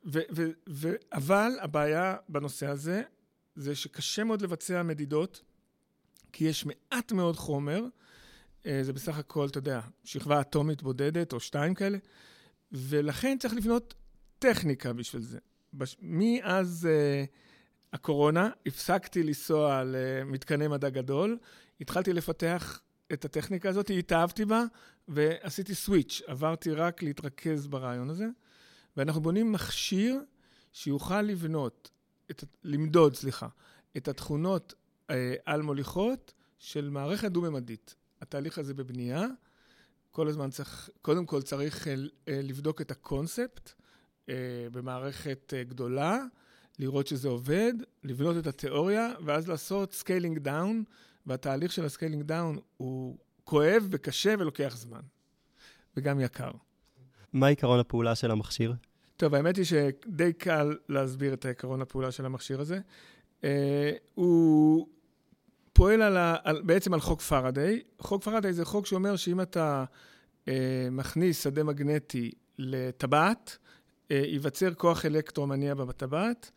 ו, 0.06 0.20
ו, 0.36 0.50
ו, 0.70 0.94
אבל 1.14 1.52
הבעיה 1.62 2.16
בנושא 2.30 2.68
הזה, 2.68 3.02
זה 3.56 3.76
שקשה 3.76 4.24
מאוד 4.24 4.42
לבצע 4.42 4.84
מדידות. 4.84 5.42
כי 6.36 6.46
יש 6.46 6.65
מעט 6.65 7.12
מאוד 7.12 7.36
חומר, 7.36 7.84
אה, 8.65 8.80
זה 8.84 8.94
בסך 8.94 9.18
הכל, 9.18 9.48
אתה 9.48 9.58
יודע, 9.58 9.82
שכבה 10.04 10.42
אטומית 10.42 10.84
בודדת 10.84 11.34
או 11.34 11.39
שתיים 11.39 11.74
כאלה, 11.74 11.98
ולכן 12.72 13.38
צריך 13.39 13.54
לבנות 13.54 13.94
טכניקה 14.39 14.94
בשביל 14.94 15.22
זה. 15.22 15.39
בש... 15.74 15.98
מאז 16.01 16.88
uh, 16.88 17.27
הקורונה 17.94 18.50
הפסקתי 18.65 19.24
לנסוע 19.24 19.84
למתקני 19.86 20.68
מדע 20.68 20.89
גדול, 20.89 21.38
התחלתי 21.82 22.13
לפתח 22.13 22.82
את 23.13 23.25
הטכניקה 23.25 23.70
הזאת, 23.70 23.92
התאהבתי 24.00 24.46
בה, 24.46 24.63
ועשיתי 25.08 25.75
סוויץ', 25.75 26.22
עברתי 26.27 26.72
רק 26.72 27.04
להתרכז 27.04 27.68
ברעיון 27.68 28.10
הזה, 28.10 28.27
ואנחנו 28.98 29.22
בונים 29.22 29.51
מכשיר 29.51 30.22
שיוכל 30.74 31.22
לבנות, 31.22 31.92
את, 32.32 32.44
למדוד, 32.63 33.15
סליחה, 33.15 33.48
את 33.98 34.08
התכונות 34.08 34.74
על 35.46 35.62
מוליכות 35.62 36.34
של 36.60 36.90
מערכת 36.90 37.32
דו-ממדית. 37.32 37.96
התהליך 38.22 38.58
הזה 38.58 38.74
בבנייה, 38.74 39.28
כל 40.12 40.28
הזמן 40.28 40.50
צריך, 40.50 40.90
קודם 41.02 41.26
כל 41.26 41.42
צריך 41.42 41.88
אה, 41.88 41.96
לבדוק 42.28 42.82
את 42.82 42.92
הקונספט 42.92 43.74
אה, 44.30 44.36
במערכת 44.72 45.54
גדולה, 45.68 46.20
לראות 46.80 47.08
שזה 47.08 47.28
עובד, 47.28 47.74
לבנות 48.04 48.38
את 48.38 48.48
התיאוריה, 48.48 49.14
ואז 49.26 49.48
לעשות 49.48 49.94
scaling 49.94 50.39
down, 50.39 50.84
והתהליך 51.26 51.72
של 51.72 51.86
ה 51.86 51.90
scaling 51.90 52.24
down 52.24 52.60
הוא 52.78 53.18
כואב 53.44 53.88
וקשה 53.92 54.36
ולוקח 54.40 54.74
זמן, 54.78 55.02
וגם 55.98 56.20
יקר. 56.20 56.52
מה 57.34 57.48
עיקרון 57.48 57.80
הפעולה 57.80 58.16
של 58.16 58.32
המכשיר? 58.32 58.74
טוב, 59.18 59.36
האמת 59.36 59.58
היא 59.58 59.66
שדי 59.66 60.34
קל 60.34 60.78
להסביר 60.90 61.34
את 61.34 61.46
עקרון 61.46 61.82
הפעולה 61.82 62.12
של 62.12 62.26
המכשיר 62.26 62.62
הזה. 62.62 62.80
אה, 63.42 63.46
הוא 64.14 64.88
פועל 65.75 66.01
על 66.01 66.17
ה, 66.17 66.36
על, 66.44 66.62
בעצם 66.62 66.94
על 66.94 67.00
חוק 67.00 67.22
פאראדיי. 67.22 67.82
חוק 68.00 68.24
פאראדיי 68.24 68.54
זה 68.53 68.65
חוק 68.65 68.86
שאומר 68.86 69.15
שאם 69.15 69.41
אתה 69.41 69.86
אה, 70.48 70.88
מכניס 70.91 71.44
שדה 71.44 71.63
מגנטי 71.63 72.32
לטבעת, 72.58 73.58
אה, 74.12 74.22
ייווצר 74.25 74.74
כוח 74.74 75.05
אלקטרומניע 75.05 75.74
בטבעת. 75.74 76.51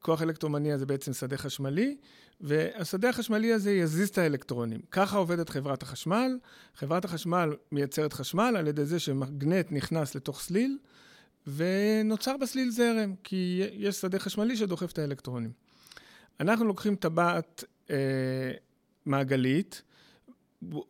כוח 0.00 0.22
אלקטרומניע 0.22 0.78
זה 0.78 0.86
בעצם 0.86 1.12
שדה 1.12 1.36
חשמלי, 1.36 1.96
והשדה 2.40 3.08
החשמלי 3.08 3.52
הזה 3.52 3.72
יזיז 3.72 4.08
את 4.08 4.18
האלקטרונים. 4.18 4.80
ככה 4.90 5.18
עובדת 5.18 5.48
חברת 5.48 5.82
החשמל. 5.82 6.38
חברת 6.74 7.04
החשמל 7.04 7.56
מייצרת 7.72 8.12
חשמל 8.12 8.54
על 8.58 8.66
ידי 8.66 8.84
זה 8.84 8.98
שמגנט 8.98 9.66
נכנס 9.72 10.14
לתוך 10.14 10.40
סליל, 10.40 10.78
ונוצר 11.46 12.36
בסליל 12.36 12.70
זרם, 12.70 13.14
כי 13.24 13.62
יש 13.72 13.96
שדה 13.96 14.18
חשמלי 14.18 14.56
שדוחף 14.56 14.92
את 14.92 14.98
האלקטרונים. 14.98 15.50
אנחנו 16.40 16.64
לוקחים 16.64 16.96
טבעת 16.96 17.64
אה, 17.90 17.96
מעגלית, 19.06 19.82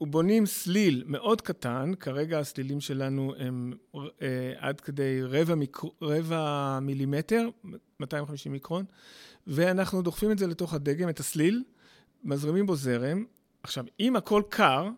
בונים 0.00 0.46
סליל 0.46 1.04
מאוד 1.06 1.40
קטן, 1.40 1.92
כרגע 2.00 2.38
הסלילים 2.38 2.80
שלנו 2.80 3.34
הם 3.38 3.72
אה, 3.94 4.52
עד 4.56 4.80
כדי 4.80 5.22
רבע, 5.22 5.54
מיקר, 5.54 5.88
רבע 6.02 6.78
מילימטר, 6.82 7.48
250 8.00 8.52
מיקרון, 8.52 8.84
ואנחנו 9.46 10.02
דוחפים 10.02 10.30
את 10.30 10.38
זה 10.38 10.46
לתוך 10.46 10.74
הדגם, 10.74 11.08
את 11.08 11.20
הסליל, 11.20 11.62
מזרימים 12.24 12.66
בו 12.66 12.76
זרם. 12.76 13.24
עכשיו, 13.62 13.84
אם 14.00 14.16
הכל 14.16 14.42
קר, 14.48 14.88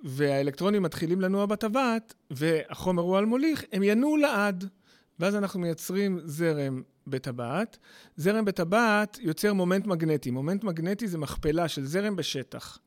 והאלקטרונים 0.00 0.82
מתחילים 0.82 1.20
לנוע 1.20 1.46
בטבעת, 1.46 2.14
והחומר 2.30 3.02
הוא 3.02 3.18
על 3.18 3.24
מוליך, 3.24 3.64
הם 3.72 3.82
ינועו 3.82 4.16
לעד. 4.16 4.68
ואז 5.18 5.36
אנחנו 5.36 5.60
מייצרים 5.60 6.20
זרם 6.24 6.82
בטבעת. 7.06 7.78
זרם 8.16 8.44
בטבעת 8.44 9.18
יוצר 9.20 9.52
מומנט 9.52 9.86
מגנטי. 9.86 10.30
מומנט 10.30 10.64
מגנטי 10.64 11.08
זה 11.08 11.18
מכפלה 11.18 11.68
של 11.68 11.84
זרם 11.84 12.16
בשטח. 12.16 12.78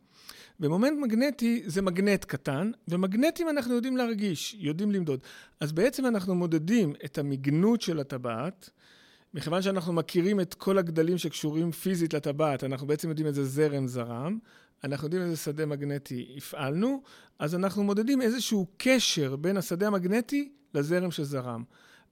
ומומנט 0.60 1.00
מגנטי 1.02 1.64
זה 1.66 1.82
מגנט 1.82 2.26
קטן, 2.26 2.72
ומגנטים 2.88 3.50
אנחנו 3.50 3.74
יודעים 3.74 3.98
להרגיש, 3.98 4.56
יודעים 4.60 4.92
למדוד. 4.92 5.20
אז 5.60 5.72
בעצם 5.72 6.06
אנחנו 6.06 6.36
מודדים 6.36 6.94
את 7.06 7.18
המגנות 7.18 7.82
של 7.82 8.00
הטבעת, 8.00 8.70
מכיוון 9.34 9.62
שאנחנו 9.62 9.94
מכירים 9.94 10.40
את 10.40 10.54
כל 10.54 10.78
הגדלים 10.78 11.18
שקשורים 11.18 11.72
פיזית 11.72 12.14
לטבעת, 12.14 12.64
אנחנו 12.64 12.88
בעצם 12.88 13.10
יודעים 13.10 13.28
איזה 13.28 13.46
זרם 13.46 13.88
זרם, 13.88 14.40
אנחנו 14.84 15.06
יודעים 15.06 15.24
איזה 15.24 15.38
שדה 15.38 15.66
מגנטי 15.66 16.34
הפעלנו, 16.38 17.02
אז 17.40 17.56
אנחנו 17.56 17.84
מודדים 17.84 18.22
איזשהו 18.22 18.68
קשר 18.78 19.36
בין 19.36 19.58
השדה 19.58 19.88
המגנטי 19.88 20.52
לזרם 20.74 21.12
שזרם. 21.12 21.64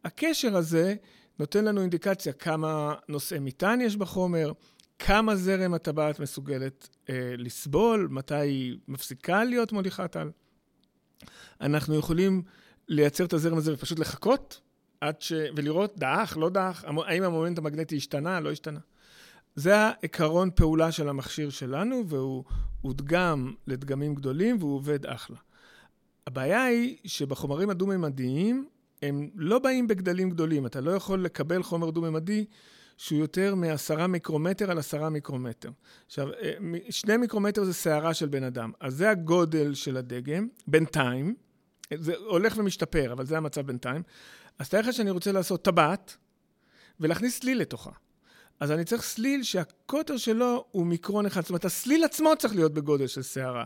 הקשר 0.06 0.58
הזה 0.58 0.96
נותן 1.40 1.66
לנו 1.66 1.82
אינדיקציה 1.82 2.34
כמה 2.34 2.94
נושאי 3.10 3.40
מטען 3.40 3.82
יש 3.82 3.96
בחומר, 3.96 4.52
כמה 5.00 5.36
זרם 5.36 5.74
הטבעת 5.74 6.20
מסוגלת 6.20 6.90
אה, 7.10 7.34
לסבול, 7.38 8.08
מתי 8.12 8.36
היא 8.36 8.78
מפסיקה 8.88 9.44
להיות 9.44 9.72
מוליכת 9.72 10.16
על. 10.16 10.32
אנחנו 11.62 11.96
יכולים 11.96 12.44
לייצר 12.88 13.26
את 13.26 13.34
הזרם 13.34 13.58
הזה 13.58 13.74
ופשוט 13.74 14.00
לחכות 14.00 14.62
עד 15.02 15.22
ש... 15.22 15.34
ולראות 15.56 15.98
דעך, 15.98 16.38
לא 16.38 16.50
דעך, 16.50 16.86
האם 17.06 17.24
המומנט 17.24 17.58
המגנטי 17.58 17.98
השתנה, 17.98 18.40
לא 18.40 18.52
השתנה. 18.52 18.80
זה 19.56 19.76
העקרון 19.78 20.50
פעולה 20.56 20.92
של 20.92 21.10
המכשיר 21.10 21.50
שלנו, 21.50 22.04
והוא 22.08 22.44
הודגם 22.82 23.54
לדגמים 23.68 24.16
גדולים 24.16 24.58
והוא 24.60 24.76
עובד 24.76 25.06
אחלה. 25.06 25.38
הבעיה 26.28 26.64
היא 26.64 26.98
שבחומרים 27.06 27.70
הדו-ממדיים 27.70 28.68
הם 29.06 29.30
לא 29.36 29.60
באים 29.60 29.88
בגדלים 29.88 30.30
גדולים. 30.30 30.66
אתה 30.66 30.82
לא 30.82 30.92
יכול 30.92 31.24
לקבל 31.24 31.64
חומר 31.64 31.90
דו-ממדי 31.90 32.46
שהוא 32.98 33.20
יותר 33.20 33.56
מעשרה 33.56 34.08
מיקרומטר 34.08 34.72
על 34.72 34.78
עשרה 34.78 35.10
מיקרומטר. 35.10 35.70
עכשיו, 36.06 36.34
אה, 36.34 36.54
שני 36.90 37.18
מיקרומטר 37.18 37.64
זה 37.64 37.74
שערה 37.74 38.14
של 38.14 38.28
בן 38.28 38.44
אדם. 38.44 38.72
אז 38.80 38.96
זה 38.96 39.10
הגודל 39.10 39.74
של 39.74 39.98
הדגם, 39.98 40.48
בינתיים. 40.68 41.36
זה 41.94 42.16
הולך 42.16 42.58
ומשתפר, 42.58 43.14
אבל 43.14 43.26
זה 43.26 43.38
המצב 43.38 43.62
בינתיים. 43.62 44.04
אז 44.60 44.70
תאר 44.70 44.80
לך 44.80 44.94
שאני 44.94 45.12
רוצה 45.12 45.32
לעשות 45.32 45.64
טבעת 45.64 46.18
ולהכניס 47.00 47.40
סליל 47.40 47.62
לתוכה. 47.62 47.92
אז 48.60 48.72
אני 48.72 48.84
צריך 48.84 49.02
סליל 49.02 49.44
שהקוטר 49.44 50.18
שלו 50.18 50.66
הוא 50.72 50.86
מיקרון 50.86 51.26
אחד. 51.26 51.42
זאת 51.42 51.50
אומרת, 51.50 51.66
הסליל 51.66 52.04
עצמו 52.04 52.34
צריך 52.40 52.56
להיות 52.56 52.74
בגודל 52.74 53.08
של 53.08 53.22
שערה. 53.22 53.64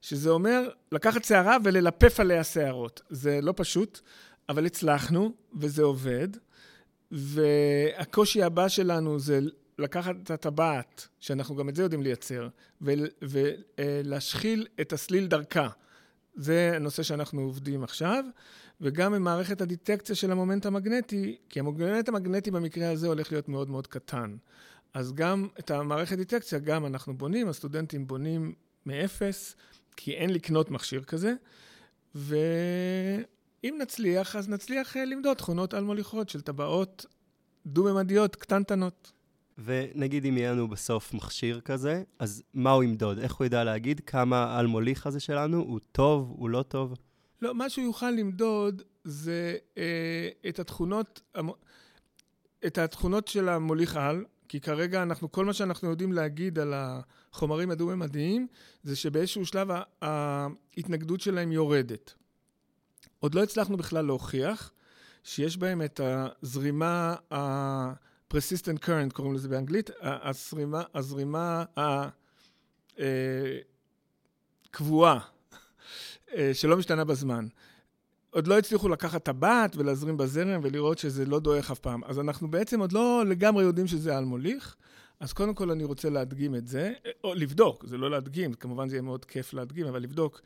שזה 0.00 0.30
אומר 0.30 0.70
לקחת 0.92 1.24
שערה 1.24 1.56
וללפף 1.64 2.20
עליה 2.20 2.44
שערות. 2.44 3.02
זה 3.10 3.40
לא 3.42 3.54
פשוט. 3.56 4.00
אבל 4.50 4.66
הצלחנו, 4.66 5.32
וזה 5.54 5.82
עובד. 5.82 6.28
והקושי 7.10 8.42
הבא 8.42 8.68
שלנו 8.68 9.18
זה 9.18 9.40
לקחת 9.78 10.14
את 10.22 10.30
הטבעת, 10.30 11.08
שאנחנו 11.20 11.56
גם 11.56 11.68
את 11.68 11.76
זה 11.76 11.82
יודעים 11.82 12.02
לייצר, 12.02 12.48
ולהשחיל 13.22 14.66
את 14.80 14.92
הסליל 14.92 15.26
דרכה. 15.26 15.68
זה 16.34 16.72
הנושא 16.76 17.02
שאנחנו 17.02 17.40
עובדים 17.40 17.84
עכשיו, 17.84 18.24
וגם 18.80 19.14
עם 19.14 19.22
מערכת 19.22 19.60
ה 19.60 19.65
detection 19.65 20.14
של 20.14 20.32
המומנט 20.32 20.66
המגנטי, 20.66 21.36
כי 21.48 21.60
המומנט 21.60 22.08
המגנטי 22.08 22.50
במקרה 22.50 22.90
הזה 22.90 23.06
הולך 23.06 23.32
להיות 23.32 23.48
מאוד 23.48 23.70
מאוד 23.70 23.86
קטן. 23.86 24.36
אז 24.94 25.12
גם 25.12 25.48
את 25.58 25.70
המערכת 25.70 26.16
detection, 26.16 26.58
גם 26.58 26.86
אנחנו 26.86 27.18
בונים, 27.18 27.48
הסטודנטים 27.48 28.06
בונים 28.06 28.54
מאפס, 28.86 29.56
כי 29.96 30.12
אין 30.12 30.30
לקנות 30.30 30.70
מכשיר 30.70 31.02
כזה, 31.02 31.34
ו... 32.14 32.36
אם 33.64 33.76
נצליח, 33.82 34.36
אז 34.36 34.48
נצליח 34.48 34.96
אה, 34.96 35.04
למדוד 35.04 35.36
תכונות 35.36 35.74
על 35.74 35.84
מוליכות 35.84 36.28
של 36.28 36.40
טבעות 36.40 37.06
דו-ממדיות 37.66 38.36
קטנטנות. 38.36 39.12
ונגיד 39.64 40.24
אם 40.24 40.38
יהיה 40.38 40.52
לנו 40.52 40.68
בסוף 40.68 41.14
מכשיר 41.14 41.60
כזה, 41.60 42.02
אז 42.18 42.42
מה 42.54 42.70
הוא 42.70 42.84
ימדוד? 42.84 43.18
איך 43.18 43.34
הוא 43.34 43.44
ידע 43.44 43.64
להגיד 43.64 44.00
כמה 44.00 44.44
האלמוליך 44.44 45.06
הזה 45.06 45.20
שלנו 45.20 45.58
הוא 45.58 45.80
טוב, 45.92 46.34
הוא 46.36 46.50
לא 46.50 46.62
טוב? 46.62 46.94
לא, 47.42 47.54
מה 47.54 47.70
שהוא 47.70 47.84
יוכל 47.84 48.10
למדוד 48.10 48.82
זה 49.04 49.56
אה, 49.78 50.28
את 50.48 50.58
התכונות, 50.58 51.20
את 52.66 52.78
התכונות 52.78 53.28
של 53.28 53.48
המוליך 53.48 53.96
על, 53.96 54.24
כי 54.48 54.60
כרגע 54.60 55.02
אנחנו, 55.02 55.32
כל 55.32 55.44
מה 55.44 55.52
שאנחנו 55.52 55.90
יודעים 55.90 56.12
להגיד 56.12 56.58
על 56.58 56.74
החומרים 56.76 57.70
הדו-ממדיים, 57.70 58.46
זה 58.82 58.96
שבאיזשהו 58.96 59.46
שלב 59.46 59.68
ההתנגדות 60.02 61.20
שלהם 61.20 61.52
יורדת. 61.52 62.14
עוד 63.20 63.34
לא 63.34 63.42
הצלחנו 63.42 63.76
בכלל 63.76 64.04
להוכיח 64.04 64.72
שיש 65.24 65.56
בהם 65.56 65.82
את 65.82 66.00
הזרימה, 66.04 67.14
ה-persistent 67.30 68.84
current 68.84 69.12
קוראים 69.12 69.34
לזה 69.34 69.48
באנגלית, 69.48 69.90
הזרימה, 70.00 70.82
הזרימה 70.94 71.64
הקבועה, 74.66 75.18
אה, 76.34 76.50
שלא 76.54 76.76
משתנה 76.76 77.04
בזמן. 77.04 77.46
עוד 78.30 78.46
לא 78.46 78.58
הצליחו 78.58 78.88
לקחת 78.88 79.24
טבעת 79.24 79.76
ולהזרים 79.76 80.16
בזרם 80.16 80.60
ולראות 80.64 80.98
שזה 80.98 81.26
לא 81.26 81.40
דועך 81.40 81.70
אף 81.70 81.78
פעם. 81.78 82.04
אז 82.04 82.18
אנחנו 82.18 82.50
בעצם 82.50 82.80
עוד 82.80 82.92
לא 82.92 83.24
לגמרי 83.26 83.64
יודעים 83.64 83.86
שזה 83.86 84.16
על 84.16 84.24
מוליך. 84.24 84.76
אז 85.20 85.32
קודם 85.32 85.54
כל 85.54 85.70
אני 85.70 85.84
רוצה 85.84 86.10
להדגים 86.10 86.54
את 86.54 86.66
זה, 86.66 86.92
או 87.24 87.34
לבדוק, 87.34 87.86
זה 87.86 87.98
לא 87.98 88.10
להדגים, 88.10 88.54
כמובן 88.54 88.88
זה 88.88 88.94
יהיה 88.96 89.02
מאוד 89.02 89.24
כיף 89.24 89.52
להדגים, 89.54 89.86
אבל 89.86 90.02
לבדוק 90.02 90.40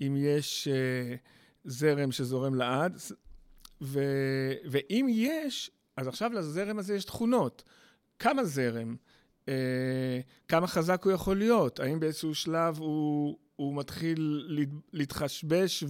אם 0.00 0.14
יש 0.18 0.68
uh, 0.68 1.18
זרם 1.64 2.12
שזורם 2.12 2.54
לעד, 2.54 2.96
ו, 3.80 4.00
ואם 4.64 5.06
יש, 5.10 5.70
אז 5.96 6.08
עכשיו 6.08 6.32
לזרם 6.32 6.78
הזה 6.78 6.94
יש 6.94 7.04
תכונות. 7.04 7.62
כמה 8.18 8.44
זרם? 8.44 8.96
Uh, 9.46 9.50
כמה 10.48 10.66
חזק 10.66 11.04
הוא 11.04 11.12
יכול 11.12 11.36
להיות? 11.36 11.80
האם 11.80 12.00
באיזשהו 12.00 12.34
שלב 12.34 12.78
הוא, 12.78 13.38
הוא 13.56 13.74
מתחיל 13.76 14.46
להתחשבש 14.92 15.84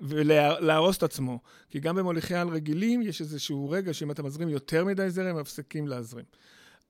ולהרוס 0.00 0.96
את 0.96 1.02
עצמו. 1.02 1.40
כי 1.70 1.80
גם 1.80 1.96
במוליכי 1.96 2.34
על 2.34 2.48
רגילים 2.48 3.02
יש 3.02 3.20
איזשהו 3.20 3.70
רגע 3.70 3.94
שאם 3.94 4.10
אתה 4.10 4.22
מזרים 4.22 4.48
יותר 4.48 4.84
מדי 4.84 5.10
זרם, 5.10 5.36
מפסיקים 5.36 5.88
להזרים. 5.88 6.24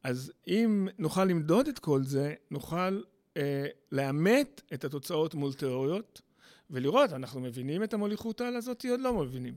אז 0.03 0.33
אם 0.49 0.89
נוכל 0.99 1.25
למדוד 1.25 1.69
את 1.69 1.79
כל 1.79 2.05
זה, 2.05 2.35
נוכל 2.51 3.01
אה, 3.37 3.67
לאמת 3.93 4.63
את 4.75 4.85
התוצאות 4.85 5.35
מול 5.35 5.53
תיאוריות, 5.53 6.21
ולראות, 6.71 7.13
אנחנו 7.13 7.41
מבינים 7.41 7.83
את 7.83 7.95
המוליכות 7.95 8.41
על 8.41 8.57
הזאת 8.57 8.87
או 8.91 8.97
לא 8.97 9.15
מבינים. 9.15 9.55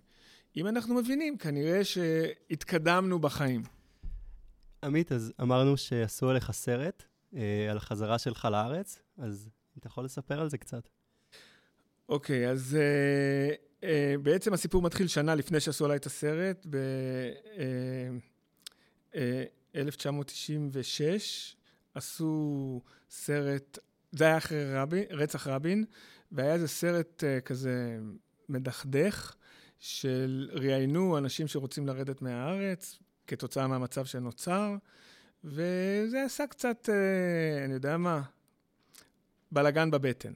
אם 0.57 0.67
אנחנו 0.67 0.95
מבינים, 0.95 1.37
כנראה 1.37 1.83
שהתקדמנו 1.83 3.19
בחיים. 3.19 3.63
עמית, 4.83 5.11
אז 5.11 5.33
אמרנו 5.41 5.77
שעשו 5.77 6.29
עליך 6.29 6.51
סרט 6.51 7.03
אה, 7.35 7.67
על 7.71 7.77
החזרה 7.77 8.19
שלך 8.19 8.47
לארץ, 8.51 9.01
אז 9.17 9.49
אתה 9.77 9.87
יכול 9.87 10.05
לספר 10.05 10.41
על 10.41 10.49
זה 10.49 10.57
קצת. 10.57 10.89
אוקיי, 12.09 12.47
okay, 12.47 12.51
אז 12.51 12.77
uh, 12.77 12.79
uh, 13.81 13.85
בעצם 14.23 14.53
הסיפור 14.53 14.81
מתחיל 14.81 15.07
שנה 15.07 15.35
לפני 15.35 15.59
שעשו 15.59 15.85
עליי 15.85 15.97
את 15.97 16.05
הסרט, 16.05 16.65
ב-1996 16.69 19.13
uh, 19.13 19.17
עשו 21.93 22.81
סרט, 23.09 23.77
זה 24.11 24.25
היה 24.25 24.37
אחרי 24.37 24.73
רבין, 24.73 25.03
רצח 25.09 25.47
רבין, 25.47 25.85
והיה 26.31 26.53
איזה 26.53 26.67
סרט 26.67 27.23
uh, 27.23 27.41
כזה 27.41 27.99
מדכדך, 28.49 29.35
של 29.79 30.49
ראיינו 30.53 31.17
אנשים 31.17 31.47
שרוצים 31.47 31.87
לרדת 31.87 32.21
מהארץ 32.21 32.99
כתוצאה 33.27 33.67
מהמצב 33.67 34.05
שנוצר, 34.05 34.75
וזה 35.43 36.23
עשה 36.25 36.47
קצת, 36.47 36.89
uh, 36.89 37.65
אני 37.65 37.73
יודע 37.73 37.97
מה, 37.97 38.21
בלגן 39.51 39.91
בבטן. 39.91 40.33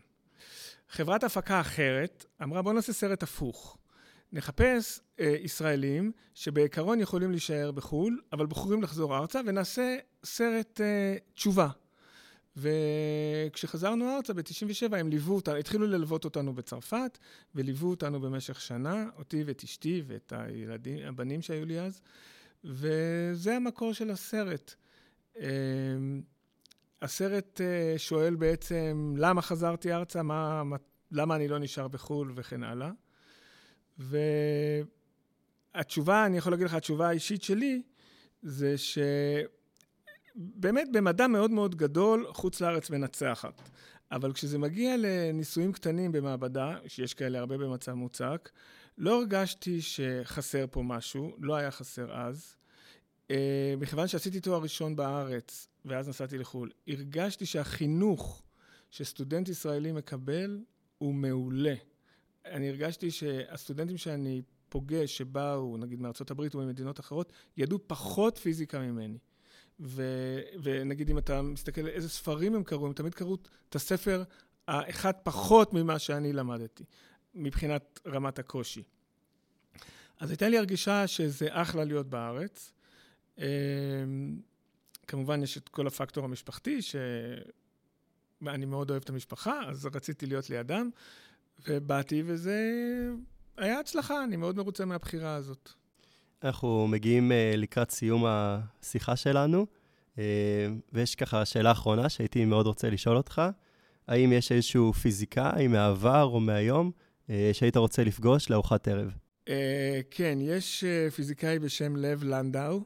חברת 0.90 1.24
הפקה 1.24 1.62
אחרת 1.62 2.26
אמרה, 2.44 2.62
בואו 2.62 2.74
נעשה 2.74 2.94
סרט 2.94 3.24
הפוך. 3.24 3.78
נחפש 4.34 5.00
אה, 5.20 5.36
ישראלים 5.42 6.12
שבעיקרון 6.34 7.00
יכולים 7.00 7.32
להישאר 7.32 7.72
בחו"ל, 7.72 8.22
אבל 8.34 8.46
בוחרים 8.46 8.84
לחזור 8.84 9.18
ארצה, 9.18 9.42
ונעשה 9.46 9.98
סרט 10.24 10.82
אה, 10.82 11.16
תשובה. 11.34 11.68
וכשחזרנו 12.58 14.16
ארצה 14.16 14.34
ב-97 14.34 14.96
הם 14.96 15.10
ליוו 15.10 15.36
אותנו, 15.36 15.56
התחילו 15.56 15.88
ללוות 15.88 16.26
אותנו 16.26 16.54
בצרפת, 16.54 17.18
וליוו 17.56 17.90
אותנו 17.90 18.22
במשך 18.22 18.62
שנה, 18.62 19.06
אותי 19.18 19.44
ואת 19.44 19.64
אשתי 19.64 20.04
ואת 20.08 20.34
הילדים, 20.36 21.08
הבנים 21.08 21.42
שהיו 21.42 21.66
לי 21.66 21.80
אז, 21.80 22.02
וזה 22.64 23.56
המקור 23.56 23.94
של 23.94 24.12
הסרט. 24.12 24.74
אה, 25.40 25.48
הסרט 27.02 27.62
uh, 27.62 27.98
שואל 28.00 28.36
בעצם 28.36 29.14
למה 29.18 29.42
חזרתי 29.42 29.94
ארצה, 29.94 30.24
מה, 30.24 30.64
מה, 30.64 30.76
למה 31.12 31.36
אני 31.36 31.48
לא 31.48 31.60
נשאר 31.60 31.88
בחו"ל 31.88 32.32
וכן 32.36 32.64
הלאה. 32.64 32.92
והתשובה, 35.76 36.26
אני 36.26 36.38
יכול 36.38 36.52
להגיד 36.52 36.66
לך, 36.66 36.74
התשובה 36.74 37.08
האישית 37.08 37.44
שלי, 37.44 37.82
זה 38.42 38.78
שבאמת 40.36 40.88
במדע 40.92 41.28
מאוד 41.28 41.52
מאוד 41.52 41.76
גדול, 41.76 42.26
חוץ 42.30 42.62
לארץ 42.62 42.90
מנצחת. 42.90 43.62
אבל 44.12 44.34
כשזה 44.34 44.58
מגיע 44.58 44.96
לניסויים 44.98 45.72
קטנים 45.72 46.12
במעבדה, 46.12 46.78
שיש 46.88 47.14
כאלה 47.14 47.40
הרבה 47.40 47.58
במצב 47.58 47.94
מוצק, 47.94 48.50
לא 48.98 49.20
הרגשתי 49.20 49.82
שחסר 49.82 50.66
פה 50.72 50.84
משהו, 50.84 51.36
לא 51.40 51.56
היה 51.56 51.72
חסר 51.72 52.14
אז. 52.14 52.56
אה, 53.32 53.74
מכיוון 53.78 54.08
שעשיתי 54.08 54.40
תואר 54.40 54.62
ראשון 54.62 54.96
בארץ, 54.96 55.68
ואז 55.86 56.10
נסעתי 56.10 56.38
לחו"ל, 56.38 56.70
הרגשתי 56.88 57.46
שהחינוך 57.46 58.44
שסטודנט 58.92 59.50
ישראלי 59.50 59.92
מקבל 59.92 60.60
הוא 60.98 61.14
מעולה. 61.14 61.76
אני 62.46 62.70
הרגשתי 62.70 63.12
שהסטודנטים 63.12 63.98
שאני 63.98 64.42
פוגש, 64.70 65.18
שבאו, 65.18 65.78
נגיד 65.78 66.02
מארצות 66.02 66.32
הברית 66.32 66.56
או 66.56 66.60
ממדינות 66.60 67.00
אחרות, 67.00 67.34
ידעו 67.58 67.80
פחות 67.88 68.38
פיזיקה 68.38 68.80
ממני. 68.80 69.18
ו, 69.80 70.04
ונגיד 70.64 71.10
אם 71.10 71.18
אתה 71.18 71.42
מסתכל 71.42 71.88
איזה 71.88 72.10
ספרים 72.10 72.56
הם 72.56 72.64
קראו, 72.64 72.86
הם 72.86 72.94
תמיד 72.94 73.14
קראו 73.14 73.38
את 73.70 73.76
הספר 73.76 74.24
האחד 74.68 75.14
פחות 75.24 75.74
ממה 75.74 76.00
שאני 76.00 76.34
למדתי, 76.34 76.84
מבחינת 77.36 78.00
רמת 78.08 78.40
הקושי. 78.40 78.84
אז 80.20 80.30
הייתה 80.30 80.50
לי 80.50 80.58
הרגישה 80.58 81.08
שזה 81.08 81.48
אחלה 81.52 81.84
להיות 81.84 82.08
בארץ. 82.08 82.74
אמ, 83.38 83.44
כמובן 85.08 85.44
יש 85.44 85.58
את 85.58 85.70
כל 85.70 85.88
הפקטור 85.88 86.26
המשפחתי, 86.26 86.82
שאני 86.82 88.66
מאוד 88.66 88.90
אוהב 88.90 89.02
את 89.04 89.10
המשפחה, 89.10 89.62
אז 89.70 89.86
רציתי 89.86 90.26
להיות 90.26 90.50
לידם, 90.50 90.90
ובאתי 91.68 92.24
וזה 92.26 92.72
היה 93.58 93.80
הצלחה, 93.80 94.24
אני 94.24 94.36
מאוד 94.36 94.58
מרוצה 94.58 94.86
מהבחירה 94.86 95.36
הזאת. 95.36 95.74
אנחנו 96.44 96.88
מגיעים 96.88 97.32
uh, 97.32 97.58
לקראת 97.58 97.92
סיום 97.92 98.24
השיחה 98.28 99.16
שלנו, 99.16 99.66
uh, 100.16 100.20
ויש 100.94 101.16
ככה 101.16 101.46
שאלה 101.46 101.72
אחרונה 101.72 102.10
שהייתי 102.10 102.46
מאוד 102.46 102.68
רוצה 102.68 102.90
לשאול 102.90 103.18
אותך. 103.18 103.42
האם 104.08 104.34
יש 104.34 104.52
איזשהו 104.52 104.94
פיזיקאי 104.94 105.68
מהעבר 105.68 106.24
או 106.24 106.40
מהיום 106.40 106.92
uh, 107.28 107.32
שהיית 107.54 107.78
רוצה 107.78 108.04
לפגוש 108.04 108.50
לארוחת 108.50 108.88
ערב? 108.88 109.12
כן, 110.12 110.38
יש 110.42 110.84
פיזיקאי 111.16 111.60
בשם 111.60 111.96
לב 111.96 112.24
לנדאו. 112.24 112.84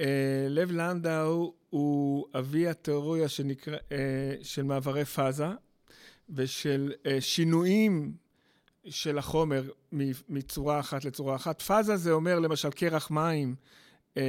אה, 0.00 0.46
לב 0.48 0.72
לנדאו 0.72 1.54
הוא 1.70 2.26
אבי 2.38 2.68
התיאוריה 2.68 3.28
שנקרא, 3.28 3.76
אה, 3.92 4.34
של 4.42 4.62
מעברי 4.62 5.04
פאזה 5.04 5.46
ושל 6.30 6.92
אה, 7.06 7.20
שינויים 7.20 8.12
של 8.90 9.18
החומר 9.18 9.70
מצורה 10.28 10.80
אחת 10.80 11.04
לצורה 11.04 11.36
אחת. 11.36 11.62
פאזה 11.62 11.96
זה 11.96 12.12
אומר 12.12 12.38
למשל 12.38 12.70
קרח 12.70 13.10
מים, 13.10 13.54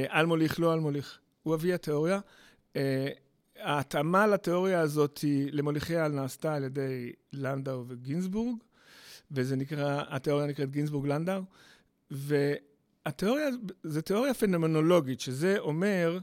על 0.08 0.26
מוליך, 0.26 0.60
לא 0.60 0.72
על 0.72 0.80
מוליך. 0.80 1.18
הוא 1.42 1.54
אבי 1.54 1.72
התיאוריה. 1.72 2.20
ההתאמה 3.56 4.26
לתיאוריה 4.26 4.80
הזאת 4.80 5.20
למוליכי 5.52 5.96
על 5.96 6.12
נעשתה 6.12 6.54
על 6.54 6.64
ידי 6.64 7.12
לנדאו 7.32 7.84
וגינסבורג, 7.88 8.56
וזה 9.30 9.56
נקרא, 9.56 10.02
התיאוריה 10.08 10.46
נקראת 10.46 10.70
גינסבורג-לנדאו, 10.70 11.42
התיאוריה, 13.06 13.48
זו 13.84 14.00
תיאוריה 14.00 14.34
פנומנולוגית, 14.34 15.20
שזה 15.20 15.58
אומר, 15.58 16.18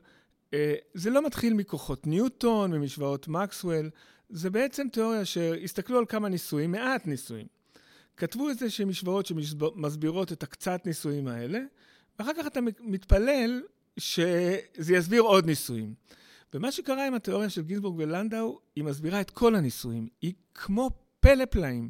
אה, 0.54 0.76
זה 0.94 1.10
לא 1.10 1.26
מתחיל 1.26 1.54
מכוחות 1.54 2.08
ניוטון, 2.08 2.72
ממשוואות 2.72 3.28
מקסוול, 3.28 3.90
זה 4.30 4.50
בעצם 4.50 4.88
תיאוריה 4.92 5.26
שהסתכלו 5.26 5.98
על 5.98 6.06
כמה 6.06 6.30
ניסויים, 6.30 6.72
מעט 6.72 7.08
ניסויים. 7.08 7.48
כתבו 8.18 8.50
איזה 8.50 8.70
שהן 8.70 8.88
משוואות 8.88 9.26
שמסבירות 9.26 10.32
את 10.32 10.44
הקצת 10.44 10.82
ניסויים 10.86 11.28
האלה, 11.28 11.60
ואחר 12.20 12.32
כך 12.38 12.48
אתה 12.48 12.60
מתפלל 12.80 13.62
שזה 13.98 14.96
יסביר 14.96 15.22
עוד 15.22 15.46
ניסויים. 15.46 15.94
ומה 16.54 16.72
שקרה 16.72 17.08
עם 17.08 17.14
התיאוריה 17.14 17.50
של 17.50 17.62
גינסבורג 17.62 17.96
ולנדאו, 17.98 18.60
היא 18.76 18.84
מסבירה 18.84 19.22
את 19.22 19.32
כל 19.32 19.56
הניסויים. 19.56 20.08
היא 20.22 20.34
כמו 20.54 20.90
פלא 21.20 21.46
פלאים. 21.46 21.90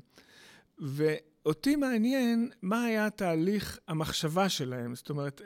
אותי 1.45 1.75
מעניין 1.75 2.49
מה 2.61 2.83
היה 2.83 3.09
תהליך 3.09 3.79
המחשבה 3.87 4.49
שלהם. 4.49 4.95
זאת 4.95 5.09
אומרת, 5.09 5.41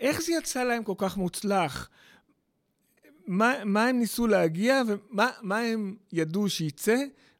איך 0.00 0.22
זה 0.22 0.32
יצא 0.32 0.64
להם 0.64 0.84
כל 0.84 0.94
כך 0.98 1.16
מוצלח 1.16 1.90
מה, 3.26 3.54
מה 3.64 3.86
הם 3.86 3.98
ניסו 3.98 4.26
להגיע 4.26 4.82
ומה 4.86 5.58
הם 5.58 5.96
ידעו 6.12 6.48
שייצא 6.48 6.96